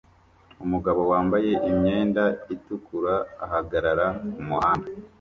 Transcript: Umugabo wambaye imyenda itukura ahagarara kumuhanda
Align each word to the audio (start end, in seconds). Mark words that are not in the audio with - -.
Umugabo 0.65 1.01
wambaye 1.11 1.51
imyenda 1.69 2.23
itukura 2.55 3.15
ahagarara 3.45 4.07
kumuhanda 4.31 4.89